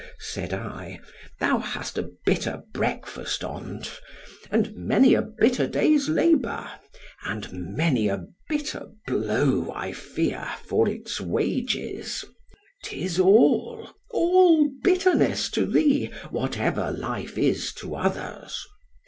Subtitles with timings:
[0.17, 0.99] _said I,
[1.39, 9.71] thou hast a bitter breakfast on't—and many a bitter day's labour,—and many a bitter blow,
[9.75, 18.65] I fear, for its wages——'tis all—all bitterness to thee, whatever life is to others.